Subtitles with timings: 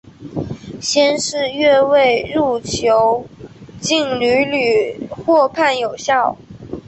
[0.81, 3.27] 先是越位入球
[3.79, 6.39] 竟屡屡获判有效。